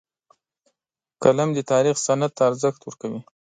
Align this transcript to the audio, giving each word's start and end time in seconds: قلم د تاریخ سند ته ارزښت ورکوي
قلم 1.23 1.49
د 1.53 1.59
تاریخ 1.71 1.95
سند 2.05 2.23
ته 2.35 2.41
ارزښت 2.49 2.81
ورکوي 2.83 3.19